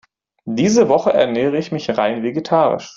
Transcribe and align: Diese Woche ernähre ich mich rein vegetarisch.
Diese 0.47 0.89
Woche 0.89 1.13
ernähre 1.13 1.59
ich 1.59 1.71
mich 1.71 1.95
rein 1.95 2.23
vegetarisch. 2.23 2.89